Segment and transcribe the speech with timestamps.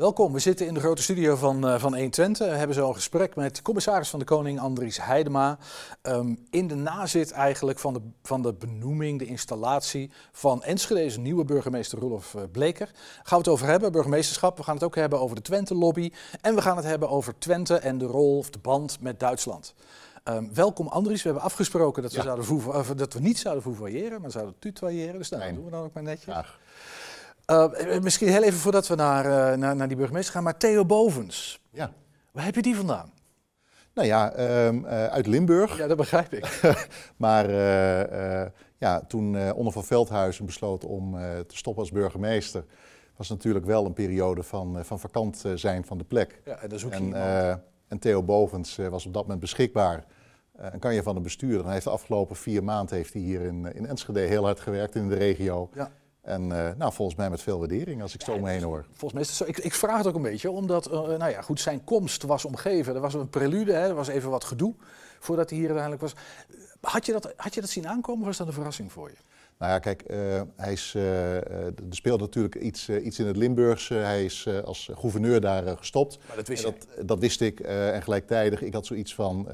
[0.00, 2.48] Welkom, we zitten in de grote studio van, uh, van 120.
[2.48, 5.58] We hebben zo een gesprek met commissaris van de Koning Andries Heidema.
[6.02, 11.44] Um, in de nazit eigenlijk van de, van de benoeming, de installatie van Enschede's nieuwe
[11.44, 12.90] burgemeester Rolf uh, Bleker.
[13.22, 14.56] Gaan we het over hebben, burgemeesterschap.
[14.56, 16.12] We gaan het ook hebben over de Twente-lobby.
[16.40, 19.74] En we gaan het hebben over Twente en de rol of de band met Duitsland.
[20.24, 22.24] Um, welkom Andries, we hebben afgesproken dat we, ja.
[22.24, 25.18] zouden dat we niet zouden vouvoyeren, maar zouden tutoyeren.
[25.18, 26.34] Dus nou, dat doen we dan ook maar netjes.
[26.34, 26.58] Graag.
[27.50, 30.84] Uh, misschien heel even voordat we naar, uh, naar, naar, die burgemeester gaan, maar Theo
[30.84, 31.60] Bovens.
[31.70, 31.92] Ja.
[32.32, 33.12] Waar heb je die vandaan?
[33.94, 35.78] Nou ja, um, uh, uit Limburg.
[35.78, 36.60] Ja, dat begrijp ik.
[37.16, 37.50] maar
[38.78, 41.12] ja, toen Onder van Veldhuizen besloot om
[41.46, 42.64] te stoppen als burgemeester,
[43.16, 46.40] was natuurlijk wel een periode van, van vakant zijn van de plek.
[46.44, 50.04] Ja, en dan zoek je en, en Theo Bovens was op dat moment beschikbaar.
[50.56, 51.64] En kan je van de bestuurder.
[51.64, 54.94] Hij heeft de afgelopen vier maanden heeft hij hier in, in Enschede heel hard gewerkt
[54.94, 55.68] in de regio.
[55.74, 55.90] Ja.
[56.30, 58.84] En uh, nou, volgens mij met veel waardering als ik zo omheen hoor.
[58.88, 59.44] Volgens mij is het zo.
[59.44, 62.44] Ik, ik vraag het ook een beetje, omdat uh, nou ja, goed, zijn komst was
[62.44, 62.94] omgeven.
[62.94, 64.74] Er was een prelude, hè, er was even wat gedoe
[65.18, 66.22] voordat hij hier uiteindelijk was.
[66.80, 69.16] Had je dat, had je dat zien aankomen of was dat een verrassing voor je?
[69.58, 73.88] Nou ja, kijk, uh, hij is, er speelt natuurlijk iets, iets in het Limburgs.
[73.88, 76.18] hij is als gouverneur daar gestopt.
[76.26, 77.60] Maar dat wist, dat, dat, wist ik.
[77.60, 79.48] en gelijktijdig, ik had zoiets van,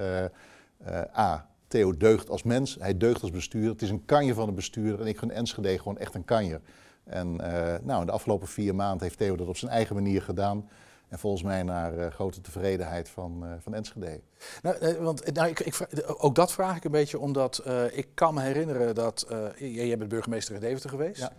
[1.16, 3.70] A, Theo deugt als mens, hij deugt als bestuurder.
[3.70, 6.60] Het is een kanje van een bestuurder en ik gun Enschede gewoon echt een kanje.
[7.04, 10.22] En uh, nou, in de afgelopen vier maanden heeft Theo dat op zijn eigen manier
[10.22, 10.68] gedaan.
[11.08, 14.20] En volgens mij naar uh, grote tevredenheid van, uh, van Enschede.
[14.62, 15.76] Nou, want nou, ik, ik,
[16.16, 19.26] ook dat vraag ik een beetje omdat ik kan me herinneren dat...
[19.58, 21.20] jij bent burgemeester in Deventer geweest.
[21.20, 21.32] Ja.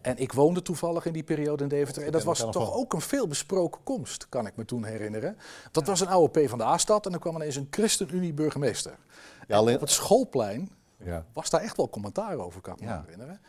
[0.00, 2.02] En ik woonde toevallig in die periode in Deventer.
[2.02, 5.36] En dat was toch ook een veelbesproken komst, kan ik me toen herinneren.
[5.70, 8.94] Dat was een oude P van de A-stad en dan kwam ineens een ChristenUnie-burgemeester.
[9.48, 9.74] Ja, alleen...
[9.74, 11.24] Op het schoolplein ja.
[11.32, 13.40] was daar echt wel commentaar over, kan ik me herinneren.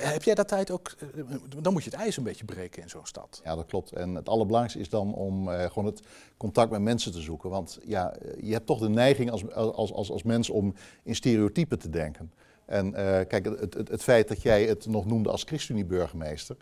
[0.00, 1.24] Eh, heb jij dat tijd ook, eh,
[1.62, 3.40] dan moet je het ijs een beetje breken in zo'n stad.
[3.44, 3.92] Ja, dat klopt.
[3.92, 6.02] En het allerbelangrijkste is dan om uh, gewoon het
[6.36, 7.50] contact met mensen te zoeken.
[7.50, 11.78] Want ja, je hebt toch de neiging als, als, als, als mens om in stereotypen
[11.78, 12.32] te denken.
[12.64, 16.56] En uh, kijk, het, het, het, feit dat jij het nog noemde als ChristenUnie-burgemeester.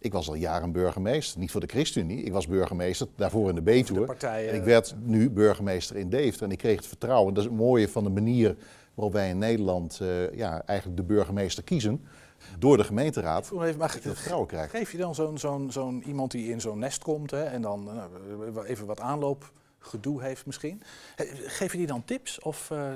[0.00, 2.22] Ik was al jaren burgemeester, niet voor de ChristenUnie.
[2.22, 4.16] Ik was burgemeester daarvoor in de Betuwe.
[4.18, 6.42] En ik werd nu burgemeester in Deventer.
[6.42, 7.34] En ik kreeg het vertrouwen.
[7.34, 8.56] Dat is het mooie van de manier
[8.94, 12.04] waarop wij in Nederland uh, ja, eigenlijk de burgemeester kiezen.
[12.58, 13.50] Door de gemeenteraad.
[13.52, 14.70] Even, maar, het vertrouwen krijgt.
[14.70, 17.88] Geef je dan zo'n zo'n zo'n iemand die in zo'n nest komt hè, en dan
[18.54, 20.82] uh, even wat aanloop gedoe heeft misschien.
[21.46, 22.40] Geef je die dan tips?
[22.40, 22.92] Of, uh...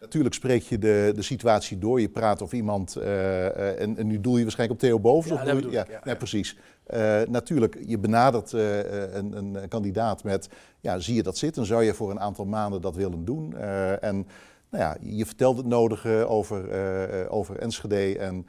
[0.00, 2.00] Natuurlijk spreek je de, de situatie door.
[2.00, 2.96] Je praat of iemand.
[2.98, 5.42] Uh, en, en, nu doel je waarschijnlijk op Theo Bovens.
[5.42, 6.56] Ja, of je, ja, ja, ja, precies.
[6.94, 10.48] Uh, natuurlijk, je benadert een, een, kandidaat met.
[10.80, 11.66] Ja, zie je dat zitten?
[11.66, 13.56] Zou je voor een aantal maanden dat willen doen?
[14.00, 14.26] en
[14.70, 18.18] nou ja, je vertelt het nodige over, over Enschede.
[18.18, 18.46] En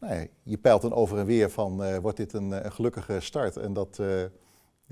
[0.00, 2.00] nou ja, je peilt dan over en weer van.
[2.00, 3.56] wordt dit een, een gelukkige start?
[3.56, 4.00] En dat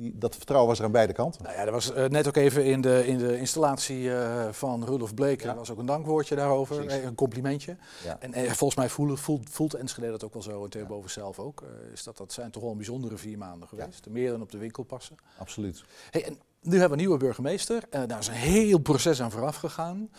[0.01, 1.43] die, dat vertrouwen was er aan beide kanten.
[1.43, 4.85] Nou ja, er was uh, net ook even in de, in de installatie uh, van
[4.85, 5.55] Rudolf Bleker ja.
[5.55, 7.05] was ook een dankwoordje daarover, Precies.
[7.05, 7.77] een complimentje.
[8.05, 8.17] Ja.
[8.21, 11.39] En, en, volgens mij voelt, voelt, voelt Enschede dat ook wel zo, en Boven zelf
[11.39, 11.63] ook.
[11.63, 14.11] Uh, is dat, dat zijn toch wel een bijzondere vier maanden geweest, ja.
[14.13, 15.17] meer dan op de winkel passen.
[15.39, 15.85] Absoluut.
[16.11, 17.83] Hey, en nu hebben we een nieuwe burgemeester.
[17.91, 20.11] Uh, daar is een heel proces aan vooraf gegaan.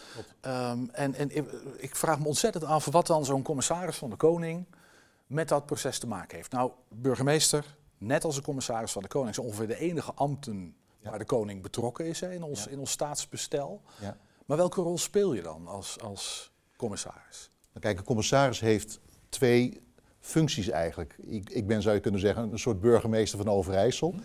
[0.41, 1.31] Um, en, en
[1.77, 4.65] ik vraag me ontzettend af wat dan zo'n commissaris van de Koning
[5.27, 6.51] met dat proces te maken heeft.
[6.51, 11.09] Nou, burgemeester, net als de commissaris van de Koning, zijn ongeveer de enige ambten ja.
[11.09, 12.69] waar de koning betrokken is hè, in, ons, ja.
[12.69, 13.81] in ons staatsbestel.
[14.01, 14.17] Ja.
[14.45, 17.51] Maar welke rol speel je dan als, als commissaris?
[17.67, 19.81] Nou, kijk, een commissaris heeft twee
[20.19, 21.15] functies eigenlijk.
[21.21, 24.15] Ik, ik, ben, zou je kunnen zeggen, een soort burgemeester van Overijssel.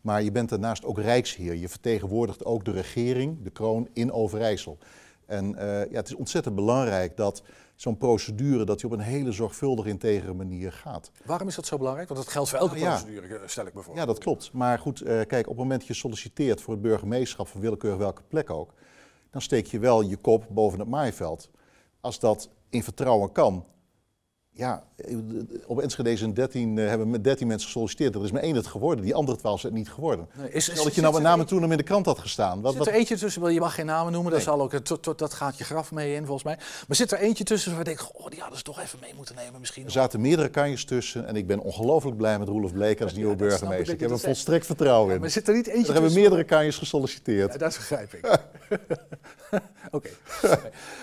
[0.00, 1.54] Maar je bent daarnaast ook rijksheer.
[1.54, 4.78] Je vertegenwoordigt ook de regering, de kroon, in Overijssel.
[5.26, 7.42] En uh, ja, het is ontzettend belangrijk dat
[7.82, 11.10] zo'n procedure dat die op een hele zorgvuldige, integere manier gaat.
[11.24, 12.08] Waarom is dat zo belangrijk?
[12.08, 13.46] Want dat geldt voor elke nou, procedure, ja.
[13.46, 13.94] stel ik me voor.
[13.94, 14.52] Ja, dat klopt.
[14.52, 17.98] Maar goed, uh, kijk, op het moment dat je solliciteert voor het burgemeesterschap van willekeurig
[17.98, 18.72] welke plek ook,
[19.30, 21.50] dan steek je wel je kop boven het maaiveld.
[22.00, 23.64] Als dat in vertrouwen kan,
[24.54, 24.82] ja,
[25.66, 28.14] op Enschede zijn 13, uh, hebben met 13 mensen gesolliciteerd.
[28.14, 29.04] Er is maar één het geworden.
[29.04, 30.28] Die andere 12 zijn het niet geworden.
[30.34, 32.60] Nee, is, is, dat je nou met name toen hem in de krant had gestaan.
[32.60, 34.44] Wat, zit er eentje tussen, je mag geen namen noemen, nee.
[34.44, 36.56] dat, zal ook, dat gaat je graf mee in volgens mij.
[36.86, 39.14] Maar zit er eentje tussen waar ik denk, oh, die hadden ze toch even mee
[39.16, 39.84] moeten nemen misschien?
[39.84, 43.16] Er zaten meerdere kanjes tussen en ik ben ongelooflijk blij met Roelof Bleek als ja,
[43.16, 43.86] nieuwe burgemeester.
[43.86, 45.20] Ik, ik heb er volstrekt vertrouwen ja, in.
[45.20, 47.58] Maar zit er niet eentje Er hebben meerdere kanjes gesolliciteerd.
[47.58, 48.24] Dat begrijp ik.
[49.90, 50.10] Oké.
[50.42, 50.58] Okay.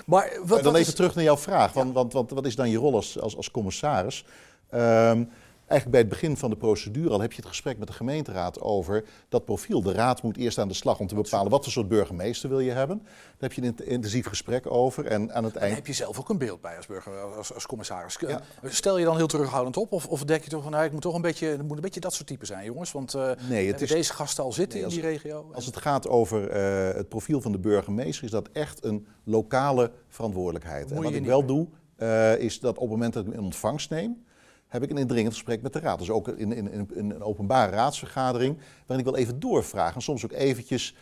[0.05, 1.73] Maar wat, dan even terug naar jouw vraag.
[1.73, 4.25] Want, want, want, wat is dan je rol als, als, commissaris?
[4.73, 5.29] Um,
[5.69, 8.61] eigenlijk bij het begin van de procedure al heb je het gesprek met de gemeenteraad
[8.61, 9.81] over dat profiel.
[9.81, 12.59] De raad moet eerst aan de slag om te bepalen wat voor soort burgemeester wil
[12.59, 13.01] je hebben.
[13.03, 15.75] Daar heb je een intensief gesprek over en aan het eind...
[15.75, 18.19] heb je zelf ook een beeld bij als burger, als, als commissaris.
[18.63, 21.01] Stel je dan heel terughoudend op of, of denk je toch van, nou, ik moet
[21.01, 22.91] toch een beetje, het moet een beetje dat soort type zijn, jongens?
[22.91, 25.49] Want uh, nee, het is, deze gasten al zitten in die regio.
[25.53, 26.55] Als het gaat over
[26.89, 30.91] uh, het profiel van de burgemeester, is dat echt een lokale verantwoordelijkheid.
[30.91, 31.67] En wat ik wel doe,
[31.99, 34.23] uh, is dat op het moment dat ik in ontvangst neem,
[34.67, 35.99] heb ik een indringend gesprek met de raad.
[35.99, 39.95] Dus ook in, in, in, een openbare raadsvergadering, waarin ik wel even doorvraag.
[39.95, 40.95] En soms ook eventjes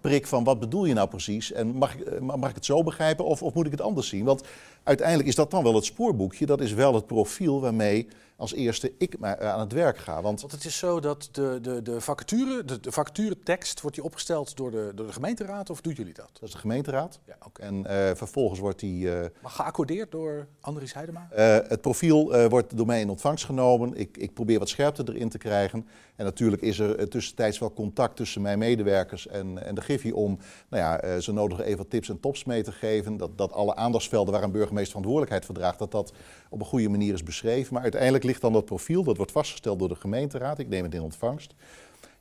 [0.00, 1.52] prik van wat bedoel je nou precies?
[1.52, 4.08] En mag ik, eh, mag ik het zo begrijpen of, of moet ik het anders
[4.08, 4.24] zien?
[4.24, 4.42] Want
[4.88, 6.46] uiteindelijk is dat dan wel het spoorboekje.
[6.46, 8.08] Dat is wel het profiel waarmee
[8.38, 10.22] als eerste ik eh, aan het werk ga.
[10.22, 14.04] Want, Want het is zo dat de, de, de vacature, de, de vacaturetekst, wordt die
[14.04, 16.30] opgesteld door de, door de gemeenteraad of doen jullie dat?
[16.32, 17.20] Dat is de gemeenteraad.
[17.26, 17.66] Ja, okay.
[17.66, 19.04] En uh, vervolgens wordt die...
[19.04, 21.28] Uh, maar geaccordeerd door Andries Heidema?
[21.32, 21.36] Uh,
[21.68, 23.94] het profiel wordt door mij in ontvangst genomen.
[23.94, 25.86] Ik, ik probeer wat scherpte erin te krijgen.
[26.16, 30.38] En natuurlijk is er tussentijds wel contact tussen mijn medewerkers en, en de Giffy om
[30.68, 33.16] nou ja, zo nodig even wat tips en tops mee te geven.
[33.16, 36.12] Dat, dat alle aandachtsvelden waar een burgemeester verantwoordelijkheid verdraagt, dat dat
[36.50, 37.74] op een goede manier is beschreven.
[37.74, 40.58] Maar uiteindelijk ligt dan dat profiel, dat wordt vastgesteld door de gemeenteraad.
[40.58, 41.54] Ik neem het in ontvangst.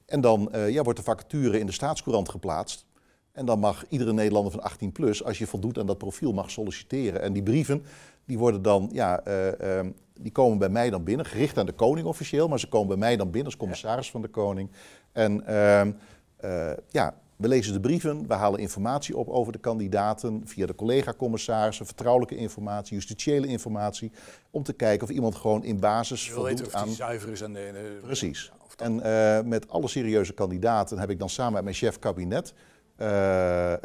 [0.05, 2.85] En dan uh, ja, wordt de vacature in de staatscourant geplaatst.
[3.31, 6.51] En dan mag iedere Nederlander van 18 plus, als je voldoet aan dat profiel, mag
[6.51, 7.21] solliciteren.
[7.21, 7.85] En die brieven,
[8.25, 9.79] die worden dan, ja, uh, uh,
[10.13, 12.97] die komen bij mij dan binnen, gericht aan de koning officieel, maar ze komen bij
[12.97, 14.69] mij dan binnen als commissaris van de koning.
[15.11, 15.91] En ehm,
[16.87, 21.85] ja, we lezen de brieven, we halen informatie op over de kandidaten via de collega-commissarissen,
[21.85, 24.11] vertrouwelijke informatie, justitiële informatie,
[24.51, 26.89] om te kijken of iemand gewoon in basis Je voldoet weten of aan...
[26.89, 27.99] zuiver is aan de...
[28.01, 28.51] Precies.
[28.77, 32.53] en uh, met alle serieuze kandidaten heb ik dan samen met mijn chef kabinet
[32.97, 33.07] uh,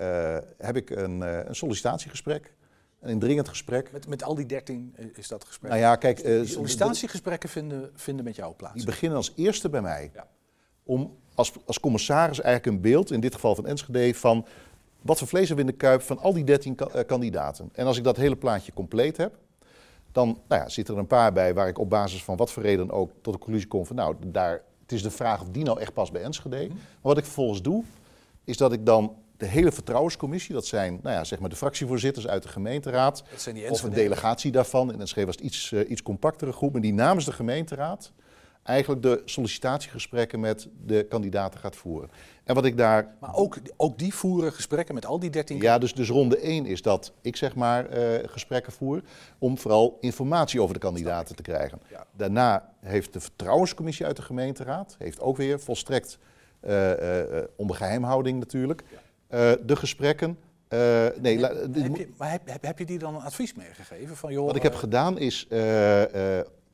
[0.01, 2.55] uh, heb ik een, een sollicitatiegesprek.
[3.01, 3.93] Een indringend gesprek.
[3.93, 5.71] Met, met al die dertien is dat gesprek?
[5.71, 6.23] Nou ja, kijk...
[6.25, 8.75] die sollicitatiegesprekken vinden, vinden met jou plaats?
[8.75, 10.11] Die beginnen als eerste bij mij.
[10.15, 10.27] Ja.
[10.85, 14.47] Om als, als commissaris eigenlijk een beeld, in dit geval van Enschede, van
[15.01, 17.71] wat voor vlees hebben we in de kuip van al die 13 eh, kandidaten.
[17.73, 19.35] En als ik dat hele plaatje compleet heb,
[20.13, 22.63] dan nou ja, zitten er een paar bij waar ik op basis van wat voor
[22.63, 25.65] reden ook tot de conclusie kom van nou, daar, het is de vraag of die
[25.65, 26.57] nou echt past bij Enschede.
[26.57, 26.69] Mhm.
[26.75, 27.85] Maar wat ik vervolgens doe,
[28.45, 32.27] is dat ik dan de hele vertrouwenscommissie, dat zijn nou ja, zeg maar de fractievoorzitters
[32.27, 33.23] uit de gemeenteraad,
[33.69, 36.93] of een delegatie daarvan, in Enschede was het iets, uh, iets compactere groep, maar die
[36.93, 38.13] namens de gemeenteraad
[38.63, 42.11] eigenlijk de sollicitatiegesprekken met de kandidaten gaat voeren.
[42.45, 43.15] En wat ik daar...
[43.21, 46.67] Maar ook, ook die voeren gesprekken met al die 13 Ja, dus, dus ronde 1
[46.67, 49.03] is dat ik zeg maar uh, gesprekken voer
[49.39, 51.81] om vooral informatie over de kandidaten te krijgen.
[52.17, 56.19] Daarna heeft de vertrouwenscommissie uit de gemeenteraad, heeft ook weer volstrekt
[56.65, 58.83] uh, uh, onder geheimhouding natuurlijk,
[59.65, 60.39] de gesprekken
[60.73, 60.79] uh,
[61.21, 64.17] nee, heb, heb je, maar heb, heb, heb, je die dan een advies meegegeven?
[64.17, 65.59] Van, joh, wat ik heb gedaan is, uh,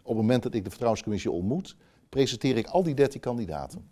[0.08, 1.76] op het moment dat ik de vertrouwenscommissie ontmoet,
[2.08, 3.88] presenteer ik al die 13 kandidaten.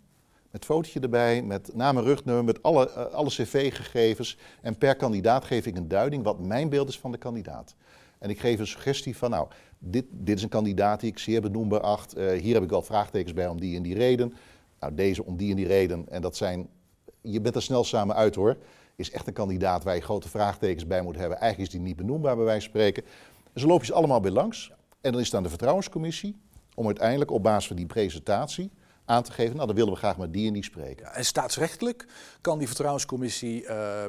[0.51, 4.37] Met fotootje erbij, met naam en rugnummer, met alle, uh, alle cv-gegevens.
[4.61, 7.75] En per kandidaat geef ik een duiding wat mijn beeld is van de kandidaat.
[8.19, 9.47] En ik geef een suggestie van, nou,
[9.79, 12.17] dit, dit is een kandidaat die ik zeer benoembaar acht.
[12.17, 14.33] Uh, hier heb ik wel vraagtekens bij om die en die reden.
[14.79, 16.05] Nou, deze om die en die reden.
[16.09, 16.69] En dat zijn,
[17.21, 18.57] je bent er snel samen uit hoor.
[18.95, 21.39] Is echt een kandidaat waar je grote vraagtekens bij moet hebben.
[21.39, 23.03] Eigenlijk is die niet benoembaar bij wijze spreken.
[23.53, 24.71] En zo loop je ze allemaal weer langs.
[25.01, 26.35] En dan is het aan de vertrouwenscommissie
[26.75, 28.71] om uiteindelijk op basis van die presentatie
[29.05, 31.05] aan te geven, nou dan willen we graag met die en die spreken.
[31.05, 32.05] Ja, en staatsrechtelijk
[32.41, 34.03] kan die vertrouwenscommissie uh,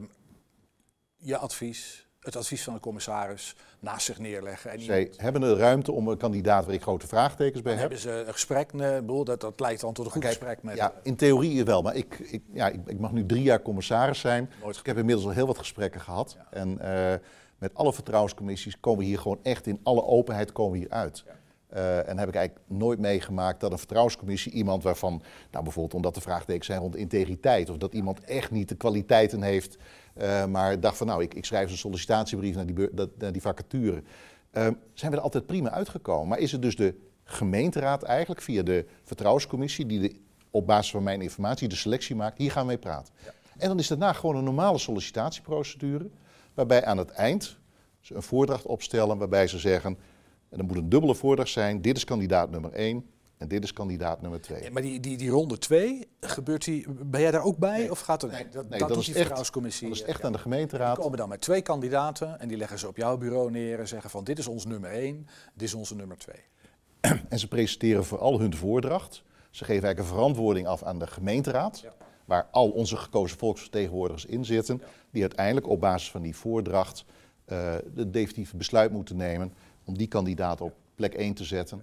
[1.17, 4.70] je advies, het advies van de commissaris, naast zich neerleggen.
[4.70, 7.81] En Zij hebben de ruimte om een kandidaat waar ik grote vraagtekens bij heb.
[7.81, 10.76] Hebben ze een gesprek, nee, dat, dat lijkt dan tot een goed gesprek met...
[10.76, 14.21] Ja, in theorie wel, maar ik, ik, ja, ik, ik mag nu drie jaar commissaris
[14.21, 14.50] zijn.
[14.62, 16.37] Nooit ik heb inmiddels al heel wat gesprekken gehad.
[16.38, 16.47] Ja.
[16.50, 17.12] En, uh,
[17.58, 21.24] met alle vertrouwenscommissies komen we hier gewoon echt in alle openheid komen we hier uit.
[21.74, 26.14] Uh, en heb ik eigenlijk nooit meegemaakt dat een vertrouwenscommissie iemand waarvan, nou bijvoorbeeld omdat
[26.14, 29.76] de vraagtekens zijn rond integriteit, of dat iemand echt niet de kwaliteiten heeft,
[30.16, 32.88] uh, maar dacht van nou, ik, ik schrijf een sollicitatiebrief naar die,
[33.18, 34.02] naar die vacature.
[34.52, 36.28] Uh, zijn we er altijd prima uitgekomen.
[36.28, 40.16] Maar is het dus de gemeenteraad eigenlijk via de vertrouwenscommissie die de,
[40.50, 43.14] op basis van mijn informatie de selectie maakt, hier gaan we mee praten.
[43.24, 43.32] Ja.
[43.58, 46.10] En dan is daarna gewoon een normale sollicitatieprocedure
[46.58, 47.58] waarbij aan het eind
[48.00, 49.98] ze een voordracht opstellen waarbij ze zeggen,
[50.48, 53.72] en dan moet een dubbele voordracht zijn, dit is kandidaat nummer 1 en dit is
[53.72, 54.62] kandidaat nummer 2.
[54.62, 57.78] Ja, maar die, die, die ronde 2, gebeurt die, ben jij daar ook bij?
[57.78, 59.88] Nee, of gaat er, nee, dat, nee, dat, dat is die vertrouwenscommissie.
[59.88, 60.24] Dat is echt ja.
[60.24, 60.94] aan de gemeenteraad.
[60.94, 63.88] Die komen dan met twee kandidaten en die leggen ze op jouw bureau neer en
[63.88, 66.36] zeggen van dit is ons nummer 1, dit is onze nummer 2.
[67.28, 69.22] En ze presenteren vooral hun voordracht.
[69.50, 71.80] Ze geven eigenlijk een verantwoording af aan de gemeenteraad.
[71.80, 71.94] Ja
[72.28, 77.04] waar al onze gekozen volksvertegenwoordigers in zitten, die uiteindelijk op basis van die voordracht
[77.47, 79.52] uh, de definitieve besluit moeten nemen
[79.85, 81.82] om die kandidaat op plek 1 te zetten.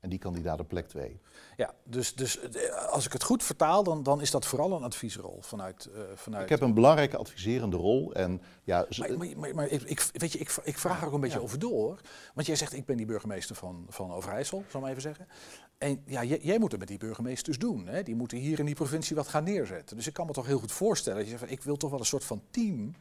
[0.00, 1.20] En die kandidaat op plek 2.
[1.56, 4.82] Ja, dus, dus eh, als ik het goed vertaal, dan, dan is dat vooral een
[4.82, 6.42] adviesrol vanuit, uh, vanuit...
[6.42, 8.14] Ik heb een belangrijke adviserende rol.
[8.14, 11.20] En ja, maar, maar, maar, maar ik, weet je, ik, ik vraag er ook een
[11.20, 12.00] beetje over door.
[12.34, 15.28] Want jij zegt, ik ben die burgemeester van, van Overijssel, zal ik maar even zeggen.
[15.78, 17.86] En ja, jij, moet het met die burgemeesters doen.
[17.86, 18.02] Hè?
[18.02, 19.96] Die moeten hier in die provincie wat gaan neerzetten.
[19.96, 21.98] Dus ik kan me toch heel goed voorstellen dat je zegt, ik wil toch wel
[21.98, 22.94] een soort van team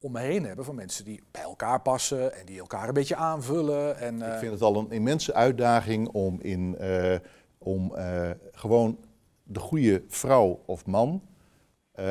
[0.00, 3.16] om me heen hebben van mensen die bij elkaar passen en die elkaar een beetje
[3.16, 3.98] aanvullen.
[3.98, 7.14] En, Ik vind het al een immense uitdaging om, in, uh,
[7.58, 8.98] om uh, gewoon
[9.42, 11.22] de goede vrouw of man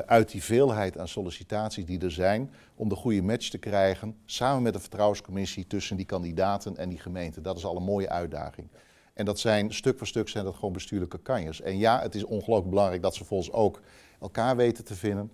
[0.06, 4.64] uit die veelheid aan sollicitaties die er zijn, om de goede match te krijgen, samen
[4.64, 7.42] met de vertrouwenscommissie tussen die kandidaten en die gemeente.
[7.42, 8.68] Dat is al een mooie uitdaging.
[9.16, 11.62] En dat zijn stuk voor stuk zijn dat gewoon bestuurlijke kanjes.
[11.62, 13.82] En ja, het is ongelooflijk belangrijk dat ze volgens ook
[14.20, 15.32] elkaar weten te vinden.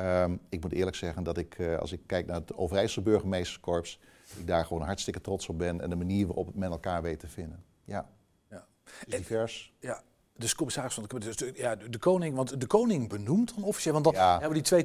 [0.00, 3.98] Um, ik moet eerlijk zeggen dat ik, uh, als ik kijk naar het Overijssel Burgemeesterskorps,
[4.38, 7.28] ik daar gewoon hartstikke trots op ben en de manier waarop met elkaar weet te
[7.28, 7.64] vinden.
[7.84, 8.08] Ja.
[8.50, 8.66] ja.
[9.06, 9.72] Dus divers.
[9.80, 10.02] Ja.
[10.36, 13.92] Dus commissaris van de dus de, ja, de koning, want de koning benoemt dan officieel,
[13.92, 14.30] want dan ja.
[14.30, 14.84] hebben we die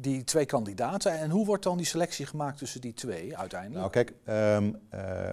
[0.00, 1.18] die twee kandidaten.
[1.18, 3.80] En hoe wordt dan die selectie gemaakt tussen die twee uiteindelijk?
[3.80, 4.12] Nou kijk,
[4.56, 5.28] um, uh,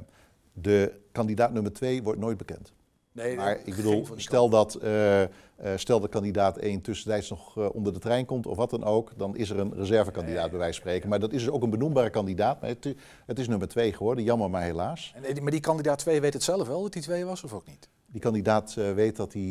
[0.53, 2.73] de kandidaat nummer twee wordt nooit bekend.
[3.11, 5.27] Nee, maar ik bedoel, stel dat, uh, uh,
[5.75, 9.11] stel dat kandidaat 1 tussentijds nog uh, onder de trein komt of wat dan ook,
[9.17, 11.09] dan is er een reservekandidaat bij wijze van spreken.
[11.09, 12.61] Maar dat is dus ook een benoembare kandidaat.
[12.61, 15.13] Maar het, het is nummer 2 geworden, jammer maar helaas.
[15.21, 17.67] En, maar die kandidaat 2 weet het zelf wel dat hij 2 was of ook
[17.67, 17.89] niet?
[18.05, 19.41] Die kandidaat weet dat hij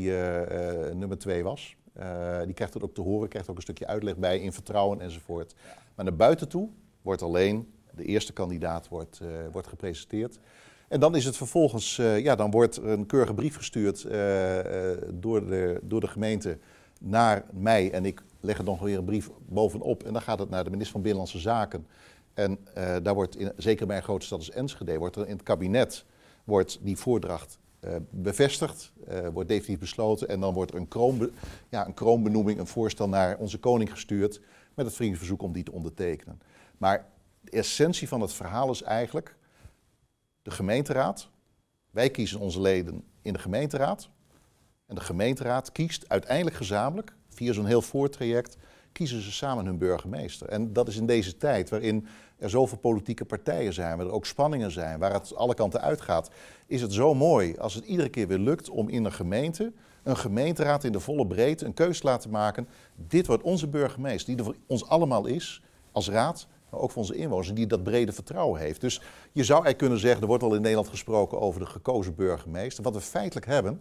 [0.94, 1.76] nummer 2 was.
[2.44, 5.54] die krijgt het ook te horen, krijgt ook een stukje uitleg bij in vertrouwen enzovoort.
[5.64, 5.76] Ja.
[5.94, 6.68] Maar naar buiten toe
[7.02, 9.20] wordt alleen de eerste kandidaat wordt,
[9.52, 10.38] wordt gepresenteerd.
[10.90, 14.96] En dan is het vervolgens, uh, ja, dan wordt een keurige brief gestuurd uh, uh,
[15.12, 16.58] door, de, door de gemeente
[17.00, 17.92] naar mij.
[17.92, 20.02] En ik leg er nog weer een brief bovenop.
[20.02, 21.86] En dan gaat het naar de minister van Binnenlandse Zaken.
[22.34, 22.58] En
[23.02, 26.04] daar wordt, zeker bij een grote stad als Enschede, wordt er in het kabinet
[26.44, 27.58] wordt die voordracht
[28.10, 28.92] bevestigd,
[29.32, 30.28] wordt definitief besloten.
[30.28, 31.30] En dan wordt er een, kroonbe,
[31.68, 34.40] ja, een kroonbenoeming, een voorstel naar onze koning gestuurd.
[34.74, 36.40] Met het vriendenverzoek om die te ondertekenen.
[36.78, 37.06] Maar
[37.40, 39.36] de essentie van het verhaal is eigenlijk
[40.50, 41.30] de gemeenteraad.
[41.90, 44.08] Wij kiezen onze leden in de gemeenteraad.
[44.86, 48.56] En de gemeenteraad kiest uiteindelijk gezamenlijk, via zo'n heel voortraject,
[48.92, 50.48] kiezen ze samen hun burgemeester.
[50.48, 52.06] En dat is in deze tijd waarin
[52.38, 56.30] er zoveel politieke partijen zijn, waar er ook spanningen zijn, waar het alle kanten uitgaat,
[56.66, 60.16] is het zo mooi als het iedere keer weer lukt om in een gemeente, een
[60.16, 62.68] gemeenteraad in de volle breedte, een keus te laten maken.
[62.94, 67.02] Dit wordt onze burgemeester, die er voor ons allemaal is, als raad, maar ook voor
[67.02, 68.80] onze inwoners, die dat brede vertrouwen heeft.
[68.80, 68.94] Dus
[69.32, 72.84] je zou eigenlijk kunnen zeggen, er wordt al in Nederland gesproken over de gekozen burgemeester.
[72.84, 73.80] Wat we feitelijk hebben,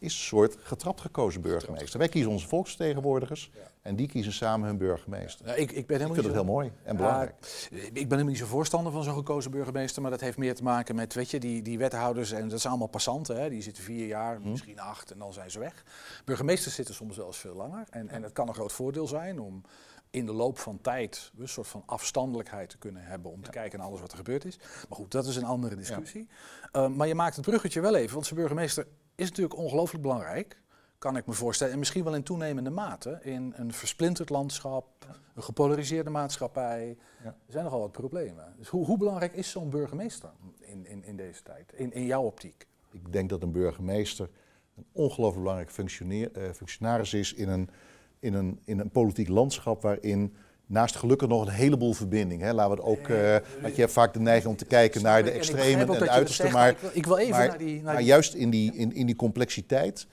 [0.00, 1.98] is een soort getrapt gekozen burgemeester.
[1.98, 3.50] Wij kiezen onze volksvertegenwoordigers
[3.82, 5.46] en die kiezen samen hun burgemeester.
[5.46, 7.34] Ja, ik, ik, ben ik vind het heel mooi en belangrijk.
[7.70, 10.62] ik ben helemaal niet zo voorstander van zo'n gekozen burgemeester, maar dat heeft meer te
[10.62, 13.82] maken met, weet je, die, die wethouders, en dat zijn allemaal passanten, hè, die zitten
[13.82, 14.50] vier jaar, hm.
[14.50, 15.84] misschien acht en dan zijn ze weg.
[16.24, 19.40] Burgemeesters zitten soms wel eens veel langer en, en het kan een groot voordeel zijn
[19.40, 19.62] om
[20.10, 23.78] in de loop van tijd een soort van afstandelijkheid te kunnen hebben om te kijken
[23.78, 24.58] naar alles wat er gebeurd is.
[24.88, 26.28] Maar goed, dat is een andere discussie.
[26.72, 26.82] Ja.
[26.82, 30.62] Uh, maar je maakt het bruggetje wel even, want zijn burgemeester is natuurlijk ongelooflijk belangrijk,
[30.98, 31.72] kan ik me voorstellen.
[31.72, 35.14] En misschien wel in toenemende mate in een versplinterd landschap, ja.
[35.34, 36.96] een gepolariseerde maatschappij.
[37.22, 37.28] Ja.
[37.28, 38.54] Er zijn nogal wat problemen.
[38.56, 42.22] Dus hoe, hoe belangrijk is zo'n burgemeester in, in, in deze tijd, in, in jouw
[42.22, 42.66] optiek?
[42.90, 44.30] Ik denk dat een burgemeester
[44.76, 45.98] een ongelooflijk belangrijk
[46.36, 47.70] uh, functionaris is in een
[48.20, 50.34] in een, in een politiek landschap waarin
[50.66, 52.42] naast gelukkig nog een heleboel verbinding.
[52.42, 52.52] Hè.
[52.52, 55.24] Laten we het ook, uh, want je hebt vaak de neiging om te kijken naar
[55.24, 56.48] de extreme en de uiterste.
[56.48, 57.82] Maar, ik wil even maar, naar die...
[57.82, 60.06] Naar maar juist in die, in, in die complexiteit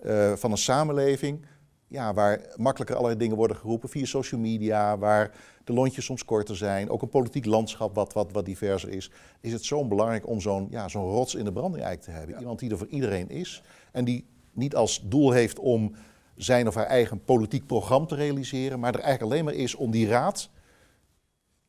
[0.00, 1.46] uh, van een samenleving,
[1.88, 5.30] ja, waar makkelijker allerlei dingen worden geroepen via social media, waar
[5.64, 9.52] de lontjes soms korter zijn, ook een politiek landschap wat, wat, wat diverser is, is
[9.52, 12.34] het zo belangrijk om zo'n ja, zo'n rots in de branding eigenlijk te hebben.
[12.34, 12.40] Ja.
[12.40, 15.94] Iemand die er voor iedereen is en die niet als doel heeft om
[16.36, 19.90] zijn of haar eigen politiek programma te realiseren, maar er eigenlijk alleen maar is om
[19.90, 20.48] die raad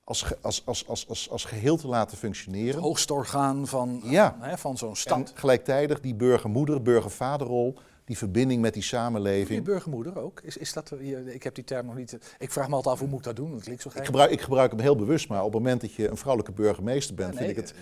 [0.04, 2.74] als, als, als, als, als, als geheel te laten functioneren.
[2.74, 4.38] Het hoogste orgaan van, ja.
[4.40, 5.18] hè, van zo'n stad.
[5.18, 9.60] En gelijktijdig die burgermoeder, burgervaderrol die verbinding met die samenleving.
[9.60, 10.42] Je burgermoeder ook?
[10.42, 10.94] Is, is dat,
[11.26, 12.18] ik heb die term nog niet.
[12.38, 13.52] Ik vraag me altijd af hoe moet ik dat doen?
[13.52, 15.94] Dat klinkt zo Ik gebruik, ik gebruik hem heel bewust, maar op het moment dat
[15.94, 17.74] je een vrouwelijke burgemeester bent, vind ik het,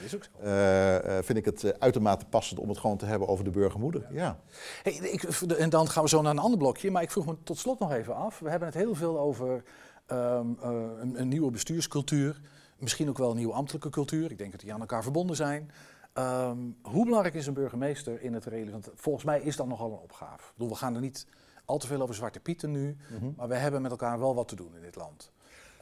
[0.44, 4.08] uh, vind ik het uitermate passend om het gewoon te hebben over de burgermoeder.
[4.12, 4.18] Ja.
[4.18, 4.40] ja.
[4.84, 6.92] Hey, ik, en dan gaan we zo naar een ander blokje.
[6.92, 8.40] Maar ik vroeg me tot slot nog even af.
[8.40, 9.64] We hebben het heel veel over
[10.12, 12.42] um, uh, een, een nieuwe bestuurscultuur.
[12.78, 14.32] Misschien ook wel een nieuwe ambtelijke cultuur.
[14.32, 15.72] Ik denk dat die aan elkaar verbonden zijn.
[16.18, 18.72] Um, hoe belangrijk is een burgemeester in het reële?
[18.72, 20.44] Want volgens mij is dat nogal een opgave.
[20.48, 21.28] Ik bedoel, we gaan er niet
[21.66, 23.34] al te veel over Zwarte Pieten nu, mm -hmm.
[23.38, 25.32] maar we hebben met elkaar wel wat te doen in dit land.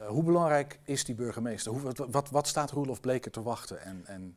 [0.00, 1.72] Uh, hoe belangrijk is die burgemeester?
[1.72, 3.82] Hoe, wat, wat, staat Roelof Bleker te wachten?
[3.82, 4.36] En, en...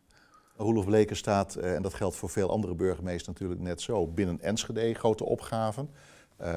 [0.58, 4.94] Roelof Bleken staat, en dat geldt voor veel andere burgemeesters natuurlijk net zo, binnen Enschede
[4.94, 5.90] grote opgaven.
[6.42, 6.48] Uh,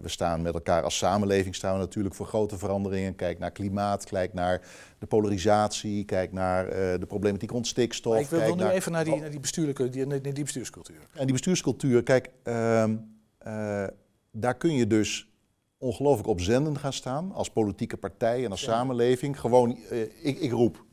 [0.00, 3.14] we staan met elkaar als samenleving staan we natuurlijk voor grote veranderingen.
[3.14, 4.60] Kijk naar klimaat, kijk naar
[4.98, 8.12] de polarisatie, kijk naar uh, de problematiek rond stikstof.
[8.12, 11.00] Maar ik wil, nu even naar die, naar die, bestuurlijke, die, naar die bestuurscultuur.
[11.12, 12.84] En die bestuurscultuur, kijk, uh,
[14.30, 15.28] daar kun je dus
[15.78, 19.40] ongelooflijk op zenden gaan staan als politieke partij en als samenleving.
[19.40, 19.78] Gewoon,
[20.22, 20.84] ik, ik roep,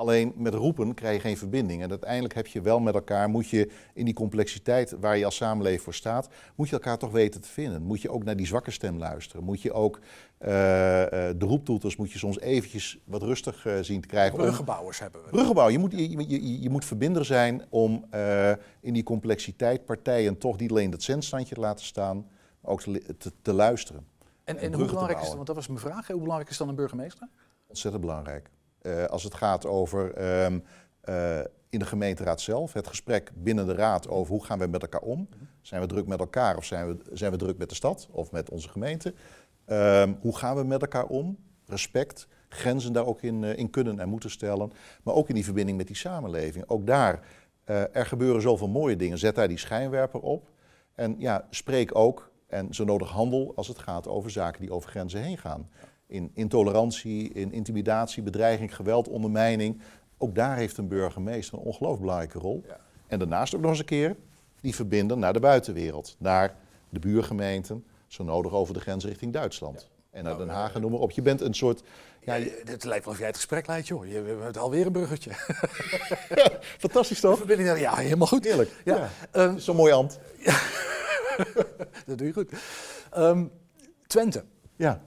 [0.00, 1.82] Alleen met roepen krijg je geen verbinding.
[1.82, 5.36] En uiteindelijk heb je wel met elkaar, moet je in die complexiteit waar je als
[5.36, 7.82] samenleving voor staat, moet je elkaar toch weten te vinden.
[7.82, 9.44] Moet je ook naar die zwakke stem luisteren.
[9.44, 14.08] Moet je ook uh, de roeptoeters moet je soms eventjes wat rustig uh, zien te
[14.08, 14.38] krijgen.
[14.38, 15.30] Bruggenbouwers hebben we.
[15.30, 15.68] Bruggenbouw.
[15.68, 20.58] Je moet, je, je, je moet verbinder zijn om uh, in die complexiteit partijen toch
[20.58, 22.26] niet alleen dat zendstandje te laten staan,
[22.60, 24.06] maar ook te, te, te luisteren.
[24.44, 25.34] En, en, en hoe belangrijk is dat?
[25.34, 26.06] Want dat was mijn vraag.
[26.06, 27.28] Hoe belangrijk is dan een burgemeester?
[27.66, 28.50] Ontzettend belangrijk.
[28.82, 30.64] Uh, als het gaat over um,
[31.04, 34.82] uh, in de gemeenteraad zelf, het gesprek binnen de raad over hoe gaan we met
[34.82, 35.28] elkaar om.
[35.60, 38.32] Zijn we druk met elkaar of zijn we, zijn we druk met de stad of
[38.32, 39.14] met onze gemeente?
[39.66, 41.38] Um, hoe gaan we met elkaar om?
[41.66, 44.72] Respect, grenzen daar ook in, uh, in kunnen en moeten stellen.
[45.02, 46.64] Maar ook in die verbinding met die samenleving.
[46.68, 47.26] Ook daar,
[47.92, 49.18] er gebeuren zoveel mooie dingen.
[49.18, 50.50] Zet daar die schijnwerper op.
[50.94, 54.90] En ja, spreek ook en zo nodig handel als het gaat over zaken die over
[54.90, 55.68] grenzen heen gaan.
[56.10, 59.80] In intolerantie, in intimidatie, bedreiging, geweld, ondermijning.
[60.18, 62.62] Ook daar heeft een burgemeester een ongelooflijk belangrijke rol.
[62.66, 62.80] Ja.
[63.06, 64.16] En daarnaast ook nog eens een keer
[64.60, 66.16] die verbinden naar de buitenwereld.
[66.18, 66.54] Naar
[66.88, 69.88] de buurgemeenten, zo nodig over de grens richting Duitsland.
[70.10, 71.10] En naar nou, Den Haag, noem maar op.
[71.10, 71.82] Je bent een soort...
[72.20, 74.06] Ja, het lijkt wel of jij het gesprek leidt, joh.
[74.06, 75.30] Je hebt alweer een bruggetje.
[76.78, 77.36] fantastisch toch?
[77.36, 78.44] Verbinding, ja, helemaal goed.
[78.44, 78.70] Eerlijk.
[78.84, 79.10] Ja.
[79.32, 79.42] ja.
[79.42, 80.18] Um, Zo'n mooi ambt.
[82.06, 82.52] dat doe je goed.
[83.16, 83.50] Um,
[84.06, 84.44] Twente.
[84.76, 85.02] Ja.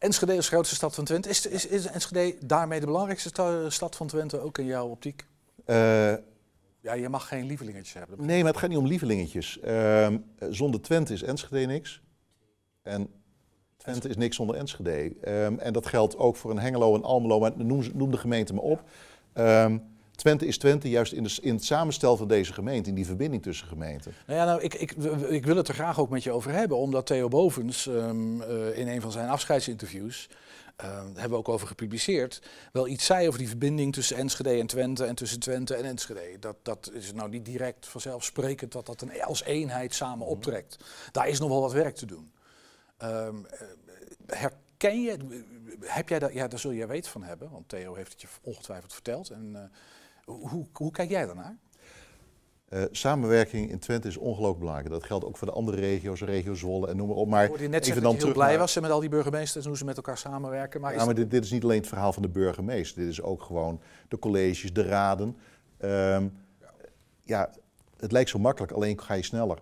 [0.00, 1.28] Enschede is de grootste stad van Twente.
[1.28, 5.26] Is, is, is Enschede daarmee de belangrijkste stad van Twente, ook in jouw optiek?
[5.66, 6.12] Uh,
[6.80, 8.26] ja, je mag geen lievelingetjes hebben.
[8.26, 9.58] Nee, maar het gaat niet om lievelingetjes.
[9.64, 10.08] Uh,
[10.50, 12.02] zonder Twente is Enschede niks.
[12.82, 13.08] En
[13.76, 15.14] Twente is niks zonder Enschede.
[15.44, 18.54] Um, en dat geldt ook voor een Hengelo en Almelo, maar noem, noem de gemeente
[18.54, 18.82] maar op.
[19.34, 19.89] Um,
[20.20, 23.42] Twente is Twente juist in, de, in, het samenstel van deze gemeente, in die verbinding
[23.42, 24.14] tussen gemeenten.
[24.26, 24.92] Nou ja, nou, ik, ik,
[25.28, 28.78] ik wil het er graag ook met je over hebben, omdat Theo Bovens um, uh,
[28.78, 30.28] in een van zijn afscheidsinterviews,
[30.80, 34.66] uh, hebben we ook over gepubliceerd, wel iets zei over die verbinding tussen Enschede en
[34.66, 36.38] Twente en tussen Twente en Enschede.
[36.38, 40.28] Dat, dat is nou niet direct vanzelfsprekend dat dat een, als eenheid samen mhm.
[40.28, 40.84] optrekt.
[41.12, 42.32] Daar is nog wel wat werk te doen.
[43.02, 43.46] Um,
[44.26, 45.16] herken je,
[45.80, 48.28] heb jij dat, ja, daar zul je weten van hebben, want Theo heeft het je
[48.42, 49.30] ongetwijfeld verteld.
[49.30, 49.60] En, uh,
[50.24, 51.58] hoe, hoe kijk jij daarnaar?
[52.68, 54.90] Uh, samenwerking in Twente is ongelooflijk belangrijk.
[54.90, 57.28] Dat geldt ook voor de andere regio's, regio Zwolle en noem maar op.
[57.28, 59.84] Maar je net dat je heel blij was met al die burgemeesters en hoe ze
[59.84, 60.80] met elkaar samenwerken.
[60.80, 63.02] Maar, ja, maar dit, dit, is niet alleen het verhaal van de burgemeester.
[63.02, 65.28] Dit is ook gewoon de colleges, de raden.
[65.28, 65.38] Um,
[66.58, 66.72] ja.
[67.22, 67.50] ja.
[67.96, 69.58] het lijkt zo makkelijk, alleen ga je sneller.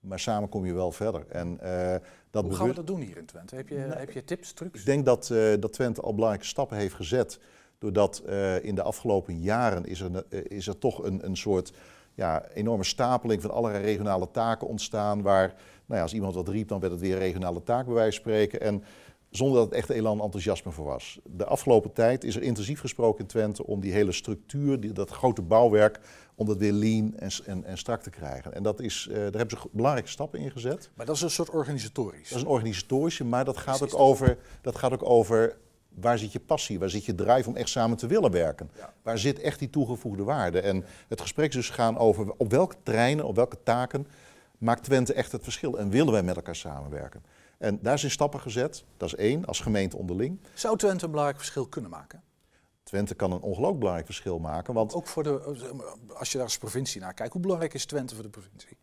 [0.00, 1.26] Maar samen kom je wel verder.
[1.28, 1.94] En, uh,
[2.30, 3.56] dat hoe gaan we dat doen hier in Twente?
[3.56, 4.80] Heb je, nou, heb je tips, trucs?
[4.80, 7.40] Ik denk dat, uh, dat Twente al belangrijke stappen heeft gezet
[7.80, 11.72] Doordat uh, in de afgelopen jaren is er, uh, is er toch een, een soort
[12.14, 15.22] ja, enorme stapeling van allerlei regionale taken ontstaan.
[15.22, 18.20] Waar, nou ja, als iemand wat riep, dan werd het weer regionale taak bij wijze
[18.20, 18.60] van spreken.
[18.60, 18.84] En
[19.30, 21.20] zonder dat het echt elan enthousiasme voor was.
[21.24, 25.10] De afgelopen tijd is er intensief gesproken in Twente om die hele structuur, die, dat
[25.10, 26.00] grote bouwwerk,
[26.34, 28.54] om dat weer lean en, en, en strak te krijgen.
[28.54, 30.90] En dat is, uh, daar hebben ze belangrijke stappen in gezet.
[30.94, 32.28] Maar dat is een soort organisatorisch?
[32.28, 35.56] Dat is een organisatorische, maar dat gaat, ook over, dat gaat ook over
[35.94, 38.70] waar zit je passie, waar zit je drive om echt samen te willen werken?
[39.02, 40.60] Waar zit echt die toegevoegde waarde?
[40.60, 44.06] En het gesprek is dus gaan over op welke terreinen, op welke taken
[44.58, 47.22] maakt Twente echt het verschil en willen wij met elkaar samenwerken?
[47.58, 50.40] En daar zijn stappen gezet, dat is één, als gemeente onderling.
[50.54, 52.22] Zou Twente een belangrijk verschil kunnen maken?
[52.82, 54.74] Twente kan een ongelooflijk belangrijk verschil maken.
[54.74, 55.56] Want ook voor de,
[56.14, 58.76] als je daar als provincie naar kijkt, hoe belangrijk is Twente voor de provincie?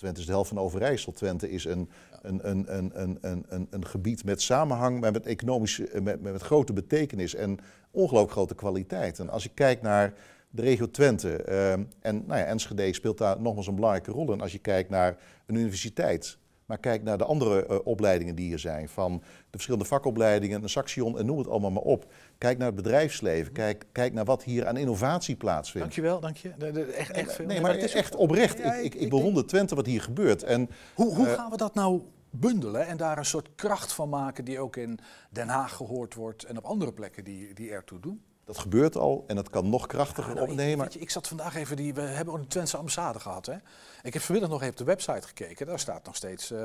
[0.00, 1.12] Twente is de helft van Overijssel.
[1.12, 1.90] Twente is een,
[2.22, 6.72] een, een, een, een, een, een, gebied met samenhang, met, economische, eh, met, met, grote
[6.72, 7.58] betekenis en
[7.90, 9.18] ongelooflijk grote kwaliteit.
[9.18, 10.14] En als je kijkt naar
[10.50, 14.40] de regio Twente, uh, en nou ja, Enschede speelt daar nogmaals een belangrijke rol in.
[14.40, 16.38] Als je kijkt naar een universiteit,
[16.70, 18.88] maar kijk naar de andere uh, opleidingen die hier zijn.
[18.88, 22.12] Van de verschillende vakopleidingen, een Saxion en noem het allemaal maar op.
[22.38, 23.52] Kijk naar het bedrijfsleven.
[23.52, 25.86] Kijk, kijk naar wat hier aan innovatie plaatsvindt.
[25.86, 26.52] Dankjewel, dank je.
[26.58, 27.46] De, de, echt, echt veel.
[27.46, 28.58] Nee, maar het is echt oprecht.
[28.58, 30.42] Ja, ik, ik, ik bewonder Twente wat hier gebeurt.
[30.42, 34.08] En, hoe hoe uh, gaan we dat nou bundelen en daar een soort kracht van
[34.08, 34.98] maken die ook in
[35.30, 38.22] Den Haag gehoord wordt en op andere plekken die, die ertoe doen?
[38.50, 40.86] Dat gebeurt al en dat kan nog krachtiger nou, opnemen.
[40.86, 43.46] Ik, je, ik, zat vandaag even, die, we hebben ook een Twentse ambassade gehad.
[43.46, 43.54] Hè?
[44.02, 45.66] Ik heb vanmiddag nog even op de website gekeken.
[45.66, 46.58] Daar staat nog steeds uh,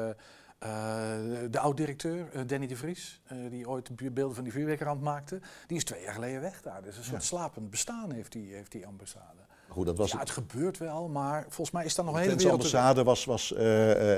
[1.49, 5.83] de oud-directeur, Danny de Vries, die ooit de beelden van die vuurwerkrand maakte, die is
[5.83, 6.81] twee jaar geleden weg daar.
[6.81, 9.39] Dus een soort slapend bestaan heeft die, heeft die ambassade.
[9.67, 12.35] Goed, dat was ja, het gebeurt wel, maar volgens mij is dat nog een hele
[12.35, 12.61] wereld...
[12.61, 13.47] De ambassade was, was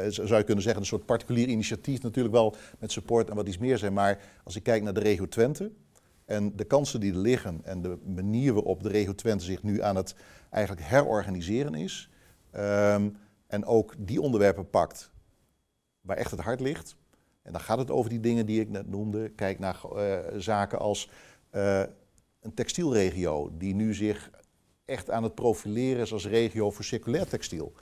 [0.09, 2.01] zou je kunnen zeggen, een soort particulier initiatief.
[2.01, 3.93] Natuurlijk wel met support en wat iets meer zijn.
[3.93, 5.71] Maar als ik kijk naar de regio Twente,
[6.27, 9.81] en de kansen die er liggen en de manier waarop de regio Twente zich nu
[9.81, 10.15] aan het
[10.49, 12.09] eigenlijk herorganiseren is.
[12.51, 13.09] Ehm,
[13.47, 15.11] en ook die onderwerpen pakt
[16.01, 16.95] waar echt het hart ligt.
[17.41, 19.29] En dan gaat het over die dingen die ik net noemde.
[19.29, 21.09] Kijk naar uh, zaken als
[21.51, 21.83] uh,
[22.39, 24.29] een textielregio die nu zich
[24.85, 27.73] echt aan het profileren is als regio voor circulair textiel.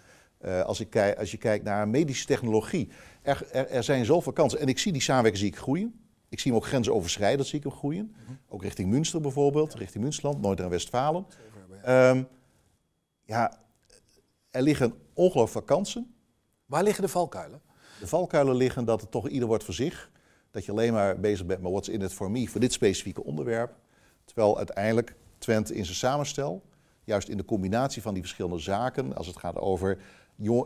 [0.41, 2.89] Uh, als, ik, als, je kijkt naar medische technologie.
[3.21, 4.59] Er, er, er, zijn zoveel kansen.
[4.59, 6.04] En ik zie die samenwerking zie ik groeien.
[6.29, 8.15] Ik zie hem ook grensoverschrijdend zie ik hem groeien.
[8.23, 8.33] Mhm.
[8.47, 11.25] Ook richting Münster bijvoorbeeld, richting Münsterland, Noord- en Westfalen.
[11.87, 12.27] Um,
[13.23, 13.59] ja,
[14.49, 16.15] er liggen ongelooflijk kansen.
[16.65, 17.61] Waar liggen de valkuilen?
[17.99, 20.11] De valkuilen liggen dat het toch ieder wordt voor zich.
[20.51, 23.23] Dat je alleen maar bezig bent met what's in it for me, voor dit specifieke
[23.23, 23.75] onderwerp.
[24.25, 26.63] Terwijl uiteindelijk Twente in zijn samenstel,
[27.03, 29.97] juist in de combinatie van die verschillende zaken, als het gaat over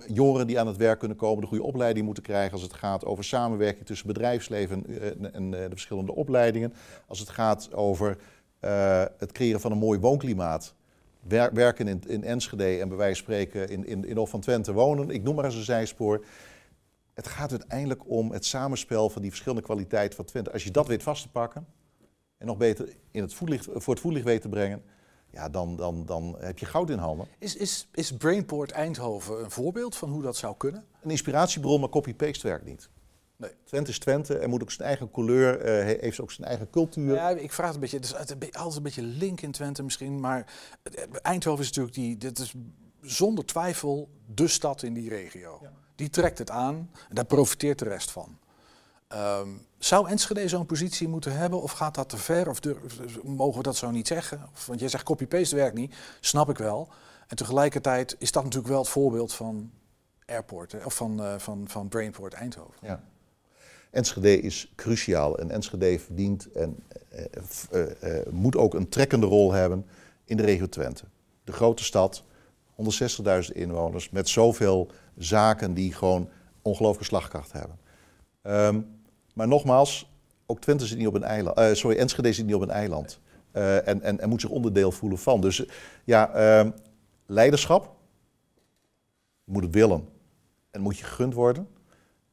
[0.08, 2.52] jongeren die aan het werk kunnen komen, de goede opleiding moeten krijgen.
[2.52, 6.74] Als het gaat over samenwerking tussen bedrijfsleven en, en eh, de verschillende opleidingen.
[7.08, 8.18] Als het gaat over
[8.62, 10.76] uh, het creëren van een mooi woonklimaat.
[11.54, 14.74] werken in, in Enschede en bij wijze van spreken in, in, in Of van Twente
[14.74, 15.10] wonen.
[15.10, 16.26] Ik noem maar eens een zijspoor.
[17.14, 20.52] Het gaat uiteindelijk om het samenspel van die verschillende kwaliteiten van Twente.
[20.52, 21.66] Als je dat weet vast te pakken
[22.38, 24.82] en nog beter in het voetlicht, voor het voetlicht weet te brengen,
[25.32, 27.28] ja, dan, dan, dan heb je goud in handen.
[27.38, 30.86] Is, is, is Brainport Eindhoven een voorbeeld van hoe dat zou kunnen?
[31.02, 32.90] Een inspiratiebron, maar copy-paste werkt niet.
[33.36, 33.52] Nee.
[33.64, 37.14] Twente is Twente, er moet ook zijn eigen couleur, uh, heeft ook zijn eigen cultuur.
[37.14, 40.20] Ja, ik vraag het een beetje, het is altijd een beetje link in Twente misschien,
[40.20, 40.54] maar
[41.22, 42.54] Eindhoven is natuurlijk die, dit is
[43.02, 45.62] zonder twijfel de stad in die regio.
[45.96, 48.38] Die trekt het aan en daar profiteert de rest van.
[49.16, 52.50] Um, zou Enschede zo'n positie moeten hebben of gaat dat te ver?
[52.50, 52.60] Of
[53.24, 54.42] mogen we dat zo niet zeggen?
[54.68, 56.90] Want jij zegt copy-paste werkt niet, snap ik wel.
[57.28, 59.72] En tegelijkertijd is dat natuurlijk wel het voorbeeld van
[60.26, 62.74] Airport, of van, uh, van, van Brainport Eindhoven.
[62.82, 63.04] Ja.
[63.92, 66.84] Enschede is cruciaal en Enschede verdient en
[67.72, 69.86] uh, uh, moet ook een trekkende rol hebben
[70.26, 71.04] in de regio Twente.
[71.44, 72.24] De grote stad,
[72.76, 76.30] 160.000 inwoners, met zoveel zaken die gewoon
[76.62, 77.78] ongelooflijke slagkracht hebben.
[78.42, 78.99] Um,
[79.40, 80.10] maar nogmaals,
[80.46, 81.60] ook Twente zit niet op een eiland.
[81.60, 83.20] Uh, sorry, Enschede zit niet op een eiland.
[83.54, 85.42] Uh, en, en, moet zich onderdeel voelen van.
[85.42, 85.66] Dus
[86.04, 86.72] ja, uh,
[87.26, 87.96] leiderschap.
[89.44, 90.08] Moet het willen.
[90.72, 91.68] En moet je gegund worden.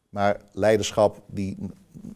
[0.08, 1.56] Maar leiderschap die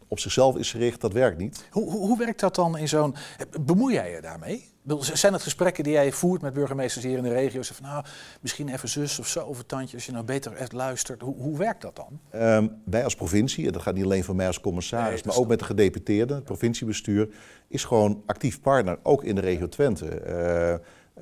[0.07, 1.67] op zichzelf is gericht, dat werkt niet.
[1.71, 3.15] Hoe, hoe, hoe werkt dat dan in zo'n...
[3.61, 4.70] Bemoei jij je daarmee?
[4.97, 7.61] Zijn het gesprekken die jij voert met burgemeesters hier in de regio?
[7.61, 8.05] Van, nou,
[8.41, 11.21] misschien even zus of zo over tandje, als je nou beter echt luistert.
[11.21, 12.41] Hoe, hoe werkt dat dan?
[12.41, 15.47] Um, wij als provincie, en dat gaat niet alleen van mij als commissaris, maar ook
[15.47, 17.29] met de gedeputeerden, het provinciabestuur,
[17.67, 20.05] is gewoon actief partner, ook in de regio Twente.
[20.05, 20.33] Uh,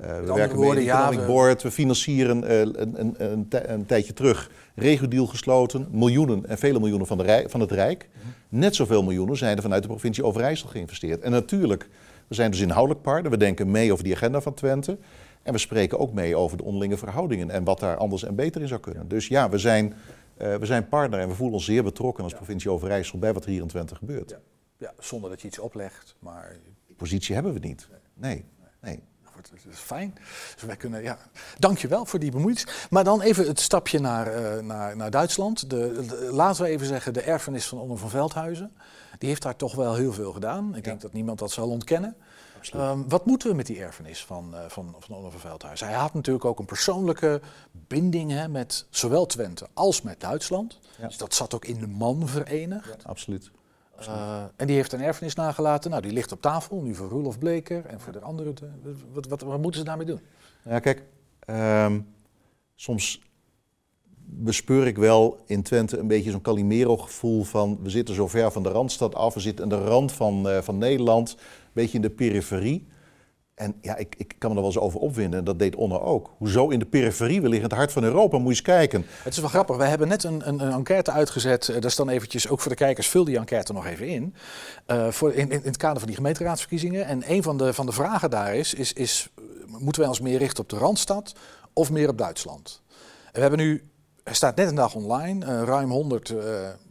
[0.04, 1.26] uh, we werken woorden, met Economic ja, we...
[1.26, 6.78] Board, we financieren uh, een, een, een, een, tijdje terug regio-deal gesloten, miljoenen en vele
[6.78, 8.08] miljoenen van, de Rijk, van het Rijk.
[8.12, 8.58] -hmm.
[8.60, 11.20] Net zoveel miljoenen zijn er vanuit de provincie Overijssel geïnvesteerd.
[11.20, 11.88] En natuurlijk
[12.30, 13.30] we zijn dus inhoudelijk partner.
[13.30, 14.98] We denken mee over die agenda van Twente.
[15.42, 18.60] En we spreken ook mee over de onderlinge verhoudingen en wat daar anders en beter
[18.60, 19.08] in zou kunnen.
[19.08, 19.94] Dus ja, we zijn,
[20.38, 23.44] uh, we zijn partner en we voelen ons zeer betrokken als provincie Overijssel bij wat
[23.44, 24.30] er hier in Twente gebeurt.
[24.30, 24.38] Ja.
[24.76, 26.56] ja, zonder dat je iets oplegt, maar...
[26.86, 27.88] Die positie hebben we niet.
[28.14, 28.44] Nee,
[28.80, 29.02] nee.
[29.34, 30.14] Dat is fijn.
[30.54, 31.18] Dus wij kunnen, ja.
[31.58, 32.66] Dankjewel voor die bemoeienis.
[32.90, 35.70] Maar dan even het stapje naar, uh, naar, naar Duitsland.
[35.70, 38.72] De, de, laten we even zeggen, de erfenis van Onno van Veldhuizen.
[39.20, 40.76] Die heeft daar toch wel heel veel gedaan.
[40.76, 42.16] Ik denk dat niemand dat zal ontkennen.
[42.74, 45.86] Um, wat moeten we met die erfenis van, uh, van, van Veldhuizen?
[45.86, 50.78] Hij had natuurlijk ook een persoonlijke binding hè, met zowel Twente als met Duitsland.
[50.98, 51.06] Ja.
[51.06, 53.04] Dus dat zat ook in de man verenigd.
[53.04, 53.50] absoluut.
[54.00, 55.90] Uh, en die heeft een erfenis nagelaten.
[55.90, 58.54] Nou, die ligt op tafel, nu voor Roelof Bleker en voor de anderen.
[59.12, 60.20] Wat, wat, wat, moeten ze daarmee doen?
[60.62, 61.02] Ja, kijk,
[61.46, 62.14] um,
[62.74, 63.20] soms
[64.32, 67.78] bespeur ik wel in Twente een beetje zo'n Calimero-gevoel van...
[67.82, 70.58] we zitten zo ver van de Randstad af, we zitten aan de rand van, uh,
[70.58, 71.30] van Nederland...
[71.30, 72.88] een beetje in de periferie.
[73.60, 75.44] En ja, ik, ik kan me er wel eens over opwinden.
[75.44, 76.30] Dat deed Onno ook.
[76.38, 77.40] Hoezo in de periferie?
[77.40, 78.36] We liggen in het hart van Europa.
[78.36, 79.06] Moet je eens kijken.
[79.22, 79.76] Het is wel grappig.
[79.76, 81.66] Wij hebben net een, een, een enquête uitgezet.
[81.66, 84.34] Dat is dan eventjes, ook voor de kijkers, vul die enquête nog even in.
[84.86, 87.06] Uh, voor, in, in, het kader van die gemeenteraadsverkiezingen.
[87.06, 89.28] En een van de, van de vragen daar is, is, is,
[89.66, 91.32] moeten wij ons meer richten op de Randstad
[91.72, 92.82] of meer op Duitsland?
[93.24, 93.90] En we hebben nu,
[94.24, 96.34] er staat net een dag online, uh, ruim 100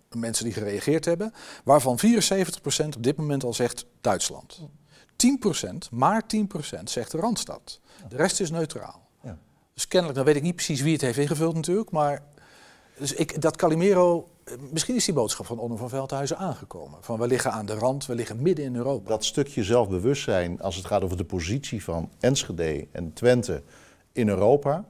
[0.10, 1.34] mensen die gereageerd hebben.
[1.64, 4.60] Waarvan 74% op dit moment al zegt Duitsland.
[5.16, 7.80] 10%, maar 10% zegt de Randstad.
[8.10, 9.08] De rest is neutraal.
[9.24, 9.38] Ja.
[9.74, 12.24] Dus kennelijk, dan weet ik niet precies wie het heeft ingevuld natuurlijk, maar
[12.98, 14.28] dus ik, dat Calimero
[14.72, 16.98] misschien is die boodschap van Onno van Veldhuizen aangekomen.
[17.02, 19.10] Van we liggen aan de rand, we liggen midden in Europa.
[19.10, 23.64] Dat stukje zelfbewustzijn als het gaat over de positie van Enschede en Twente
[24.12, 24.86] in Europa.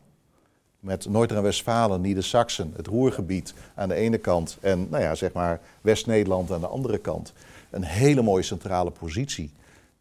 [0.79, 5.33] Met Noord- en Westfalen, Nieder-Saxen, het Roergebied aan de ene kant en nou ja, zeg
[5.33, 7.33] maar West-Nederland aan de andere kant.
[7.69, 9.51] Een hele mooie centrale positie.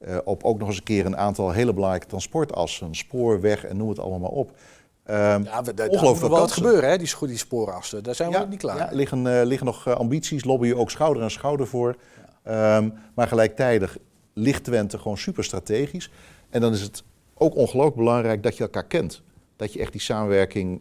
[0.01, 3.89] Uh, op ook nog eens een keer een aantal hele belangrijke transportassen, spoorweg en noem
[3.89, 4.51] het allemaal maar op.
[4.51, 8.03] Um, ja, we, daar moet wel wat gebeuren, hè, die, die spoorassen.
[8.03, 8.77] Daar zijn we niet klaar.
[8.77, 11.97] Ja, liggen, uh, liggen nog uh, ambities, lobbyen ook schouder aan schouder voor.
[12.45, 12.77] Ja.
[12.77, 13.97] Um, maar gelijktijdig
[14.33, 16.11] ligt Twente gewoon super strategisch.
[16.51, 17.03] En dan is het
[17.35, 19.23] ook ongelooflijk belangrijk dat je elkaar kent.
[19.59, 20.81] Dat je echt die samenwerking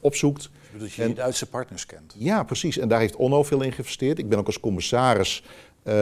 [0.00, 0.50] opzoekt.
[0.78, 2.14] Dat je en, je Duitse partners kent.
[2.18, 2.78] Ja, precies.
[2.78, 4.18] En daar heeft Onno veel in geïnvesteerd.
[4.18, 5.42] Ik ben ook als commissaris,
[5.84, 5.94] uh,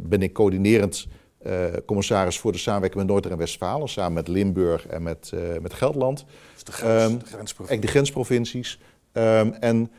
[0.00, 1.06] ben ik coördinerend
[1.46, 5.74] uh, commissaris voor de samenwerking met Noord- en Westfalen, samen met Limburg en met, met
[5.74, 6.24] Gelderland.
[6.54, 7.80] Dus de, grens, um, de grensprovincies.
[7.80, 8.78] De grensprovincies.
[9.12, 9.90] Um, en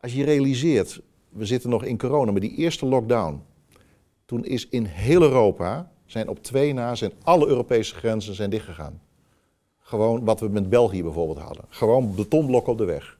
[0.00, 3.42] als je realiseert, we zitten nog in corona, maar die eerste lockdown,
[4.24, 9.00] toen is in heel Europa, zijn op twee na, zijn alle Europese grenzen zijn dichtgegaan.
[9.86, 11.64] Gewoon wat we met België bijvoorbeeld hadden.
[11.68, 13.16] Gewoon betonblokken op de weg.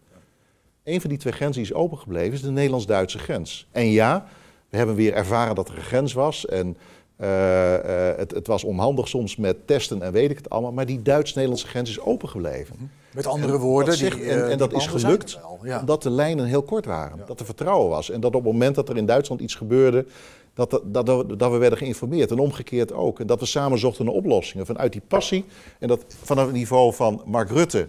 [0.85, 3.67] Een van die twee grenzen die is opengebleven is de Nederlands-Duitse grens.
[3.73, 4.27] En ja,
[4.69, 6.77] we hebben weer ervaren dat er een grens was en
[7.21, 10.87] uh, uh, het, het, was onhandig soms met testen en weet ik het allemaal, maar
[10.87, 12.91] die Duits-Nederlandse grens is open gebleven.
[13.13, 15.81] Met andere en woorden, dat zegt, die, en, en die dat is gelukt ja.
[15.81, 17.25] omdat de lijnen heel kort waren, ja.
[17.25, 20.07] dat er vertrouwen was en dat op het moment dat er in Duitsland iets gebeurde,
[20.57, 23.21] dat, dat, dat, dat we werden geïnformeerd en omgekeerd ook.
[23.21, 25.45] En dat we samen zochten naar oplossingen vanuit die passie
[25.79, 27.89] en dat vanaf het niveau van Mark Rutte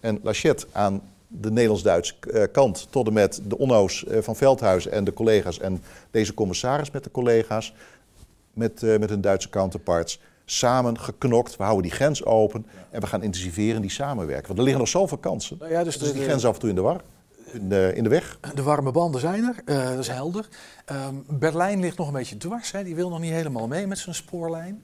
[0.00, 4.86] en Lachette aan de Nederlands-Duitse uh, kant tot en met de onno's uh, van Veldhuis
[4.86, 7.74] en de collega's en deze commissaris met de collega's
[8.52, 10.20] met, uh, met hun Duitse counterparts.
[10.44, 14.46] Samen geknokt, we houden die grens open en we gaan intensiveren die samenwerken.
[14.46, 15.56] Want er liggen nog zoveel kansen.
[15.60, 17.00] Nou ja, dus, dus de, die grens af en toe in de war.
[17.52, 18.38] In de, in de weg.
[18.54, 20.48] De warme banden zijn er, uh, dat is helder.
[21.08, 22.84] Um, Berlijn ligt nog een beetje dwars, hè.
[22.84, 24.82] die wil nog niet helemaal mee met zijn spoorlijn.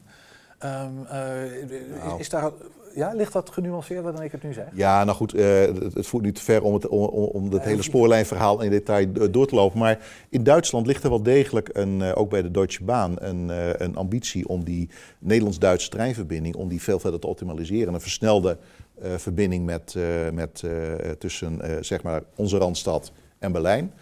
[0.64, 2.14] Um, uh, nou.
[2.14, 2.50] is, is, daar
[2.94, 4.66] ja, ligt dat genuanceerder dan ik het nu zeg?
[4.72, 7.83] Ja, nou goed, het, het, voert niet te ver om het, om, om het hele
[7.83, 9.78] spoorlijnverhaal in detail door te lopen.
[9.78, 13.48] Maar in Duitsland ligt er wel degelijk, een, ook bij de Deutsche Bahn, een,
[13.83, 17.94] een ambitie om die Nederlands-Duitse treinverbinding, om die veel verder te optimaliseren.
[17.94, 18.59] Een versnelde
[19.02, 19.96] verbinding met,
[20.32, 20.64] met,
[21.18, 23.92] tussen zeg maar onze Randstad en Berlijn.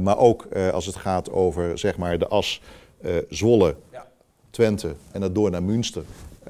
[0.00, 2.60] maar ook als het gaat over zeg maar, de as
[3.28, 4.06] Zwolle, ja.
[4.50, 6.02] Twente en dat door naar Münster.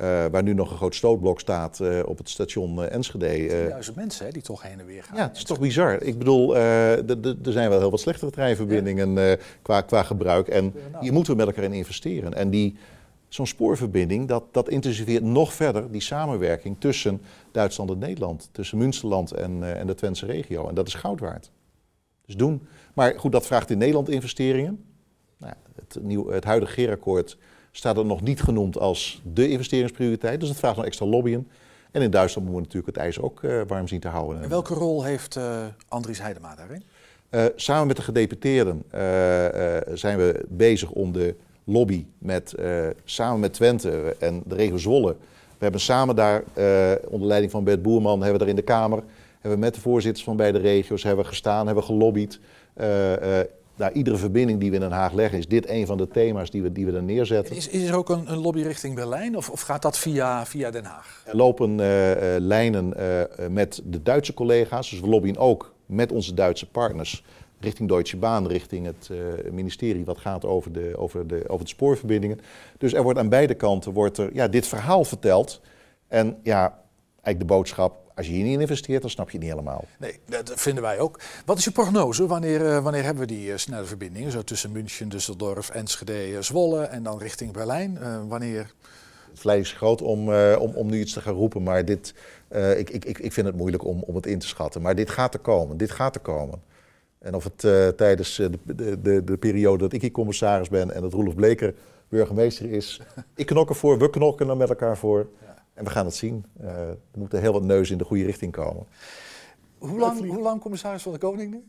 [0.02, 3.68] Uh, waar nu nog een groot stootblok staat uh, op het station uh, Enschede.
[3.68, 5.16] Duizend mensen hè, die toch heen en weer gaan.
[5.16, 6.02] Ja, het is toch bizar.
[6.02, 6.98] Ik bedoel, er
[7.42, 10.48] zijn wel heel wat slechtere treinverbindingen qua, qua gebruik.
[10.48, 12.34] En hier moeten we met elkaar in investeren.
[12.34, 12.76] En die,
[13.28, 17.20] zo'n spoorverbinding, dat, dat intensiveert nog verder die samenwerking tussen
[17.52, 18.48] Duitsland en Nederland.
[18.52, 20.68] Tussen Münsterland en, en de Twentse regio.
[20.68, 21.50] En dat is goud waard.
[22.26, 22.66] Dus doen.
[22.94, 24.84] Maar goed, dat vraagt in Nederland investeringen.
[25.36, 27.38] Nou, het, nieuw, het huidige Gerakkoord
[27.72, 30.40] staat er nog niet genoemd als de investeringsprioriteit.
[30.40, 31.48] Dus het vraagt nog extra lobbyen.
[31.90, 34.42] En in Duitsland moeten we natuurlijk het ijs ook uh, warm zien te houden.
[34.42, 36.82] En welke rol heeft uh, Andries Heidema daarin?
[37.30, 38.82] Uh, samen met de gedeputeerden
[39.98, 41.36] zijn we bezig om de
[41.68, 42.54] lobby met,
[43.04, 45.16] samen met Twente en de regio Zwolle.
[45.48, 46.42] We hebben samen daar,
[47.08, 49.02] onder leiding van Bert Boerman, hebben we daar in de Kamer,
[49.32, 52.40] hebben we met de voorzitters van beide regio's hebben we gestaan, hebben we gelobbyd
[53.78, 56.50] nou, iedere verbinding die we in Den Haag leggen, is dit een van de thema's
[56.50, 57.56] die we, die we er neerzetten.
[57.56, 60.70] Is, is er ook een, een lobby richting Berlijn of, of, gaat dat via, via
[60.70, 61.22] Den Haag?
[61.26, 66.12] Er lopen uh, uh, lijnen uh, met de Duitse collega's, dus we lobbyen ook met
[66.12, 67.24] onze Duitse partners
[67.60, 69.10] richting Deutsche Bahn, richting het
[69.52, 72.40] ministerie wat gaat over de, over, de, over de spoorverbindingen.
[72.78, 75.60] Dus er wordt aan beide kanten wordt er, ja, dit verhaal verteld.
[76.08, 76.82] En ja,
[77.22, 79.84] eigenlijk de boodschap, als je hier niet investeert, dan snap je het niet helemaal.
[79.98, 81.20] Nee, dat vinden wij ook.
[81.44, 82.26] Wat is je prognose?
[82.26, 84.30] Wanneer, uh, wanneer hebben we die uh, snelle verbindingen?
[84.30, 87.98] Zo tussen München, Düsseldorf, Enschede, uh, Zwolle en dan richting Berlijn.
[88.28, 88.72] wanneer?
[89.30, 92.14] Het vlees is groot om, om, om nu iets te gaan roepen, maar dit,
[92.76, 94.82] ik, ik, ik vind het moeilijk om, om het in te schatten.
[94.82, 96.62] Maar dit gaat er komen, dit gaat er komen.
[97.18, 101.02] En of het tijdens de, de, de, de, periode dat ik hier commissaris ben en
[101.02, 101.74] dat Roelof Bleker
[102.08, 103.00] burgemeester is.
[103.34, 105.28] ik knok ervoor, we knokken er met elkaar voor.
[105.74, 106.44] En we gaan het zien.
[106.60, 108.86] Uh, er moeten heel wat neuzen in de goede richting komen.
[109.78, 111.64] Hoe lang, hoe lang commissaris van de Koning nu?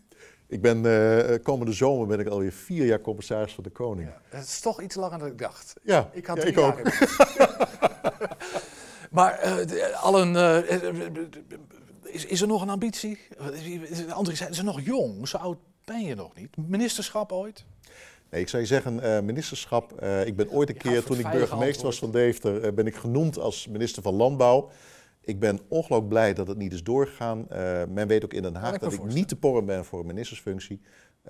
[0.48, 4.08] Ik ben uh, komende zomer ben ik alweer vier jaar commissaris van de Koning.
[4.08, 5.76] Ja, het is toch iets langer dan ik dacht.
[5.84, 6.82] Ja, ik, had ja, ik ook.
[9.18, 10.34] maar uh, allen,
[12.12, 13.20] is, is er nog een ambitie?
[14.10, 16.58] Anderen zijn ze nog jong, zo oud ben je nog niet.
[16.58, 17.66] Ministerschap ooit?
[18.30, 20.04] Nee, ik zou je zeggen, uh, ministerschap.
[20.04, 22.96] Uh, ik ben ooit een keer, toen ik burgemeester was van Deventer, uh, ben ik
[22.96, 24.70] genoemd als minister van Landbouw.
[25.22, 27.48] Ik ben ongelooflijk blij dat het niet is doorgegaan.
[27.52, 30.06] Uh, men weet ook in Den Haag dat ik niet te porren ben voor een
[30.06, 30.82] ministersfunctie.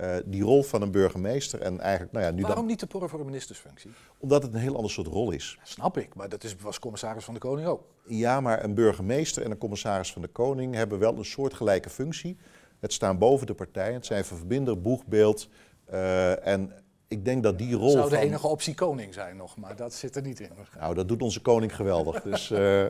[0.02, 3.10] Uh, die rol van een burgemeester en eigenlijk, nou ja, nu Waarom niet te porren
[3.10, 3.92] voor een ministersfunctie?
[4.18, 5.58] Omdat het een heel ander soort rol is.
[5.64, 7.84] snap ik, maar dat is, was commissaris van de Koning ook.
[8.06, 12.38] Ja, maar een burgemeester en een commissaris van de Koning hebben wel een soortgelijke functie.
[12.80, 15.50] Het staan boven de partij, het zijn verbinder, boegbeeld
[15.92, 16.74] uh, en
[17.10, 17.89] ik denk dat die rol.
[17.89, 20.50] zou de enige optie koning zijn nog, maar dat zit er niet in.
[20.80, 22.22] Nou, dat doet onze koning geweldig.
[22.22, 22.86] Dus uh,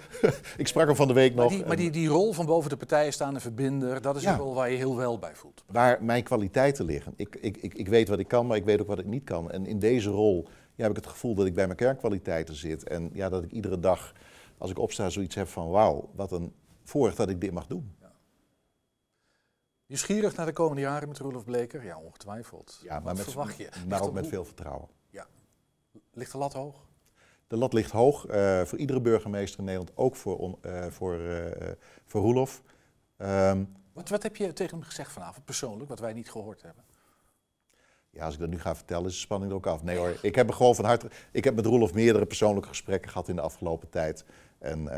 [0.62, 1.48] ik sprak hem van de week nog.
[1.48, 4.36] Maar, die, maar die, die, rol van boven de partijen staan, verbinder, dat is een
[4.36, 5.64] rol waar je heel wel bij voelt.
[5.66, 7.12] Waar mijn kwaliteiten liggen.
[7.16, 9.24] Ik, ik, ik, ik weet wat ik kan, maar ik weet ook wat ik niet
[9.24, 9.50] kan.
[9.50, 12.88] En in deze rol ja, heb ik het gevoel dat ik bij mijn kernkwaliteiten zit.
[12.88, 14.12] En ja, dat ik iedere dag,
[14.58, 16.52] als ik opsta, zoiets heb van: wauw, wat een
[16.84, 17.92] voorrecht dat ik dit mag doen.
[19.94, 21.84] Nieuwsgierig naar de komende jaren met Roelof Bleker?
[21.84, 22.80] Ja, ongetwijfeld.
[22.82, 23.68] Ja, maar met, verwacht je?
[23.88, 24.88] Maar ook met veel vertrouwen.
[25.10, 25.26] Ja.
[26.12, 26.86] Ligt de lat hoog?
[27.46, 31.46] De lat ligt hoog uh, voor iedere burgemeester in Nederland, ook voor, uh, voor, uh,
[32.06, 32.62] voor Roelof.
[33.18, 36.84] Um, wat, wat heb je tegen hem gezegd vanavond persoonlijk, wat wij niet gehoord hebben?
[38.10, 39.82] Ja, als ik dat nu ga vertellen, is de spanning er ook af.
[39.82, 41.10] Nee hoor, ik heb gewoon van harte.
[41.32, 44.24] Ik heb met Roelof meerdere persoonlijke gesprekken gehad in de afgelopen tijd.
[44.58, 44.88] En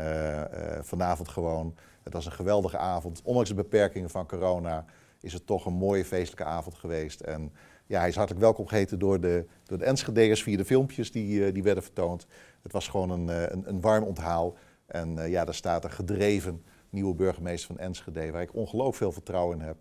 [0.85, 1.75] vanavond gewoon
[2.07, 3.21] het was een geweldige avond.
[3.23, 4.85] Ondanks de beperkingen van corona
[5.19, 7.19] is het toch een mooie feestelijke avond geweest.
[7.19, 7.53] En
[7.85, 11.39] ja, hij is hartelijk welkom geheten door de, door de Enschede'ers via de filmpjes die,
[11.39, 12.27] uh, die werden vertoond.
[12.61, 14.55] Het was gewoon een, uh, een, een, warm onthaal.
[14.85, 19.11] En uh, ja, daar staat een gedreven nieuwe burgemeester van Enschede, waar ik ongelooflijk veel
[19.11, 19.77] vertrouwen in heb.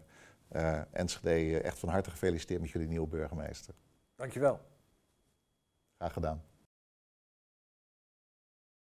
[0.91, 3.75] Enschede, echt van harte gefeliciteerd met jullie nieuwe burgemeester.
[4.17, 4.61] Dankjewel.
[5.97, 6.43] Graag gedaan.